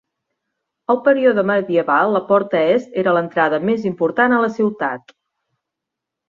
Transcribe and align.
Al 0.93 0.99
període 1.07 1.43
medieval 1.49 2.13
la 2.15 2.21
porta 2.29 2.61
est 2.77 2.97
era 3.03 3.13
l'entrada 3.19 3.61
més 3.69 3.87
important 3.91 4.35
a 4.39 4.41
la 4.47 4.51
ciutat. 4.57 5.15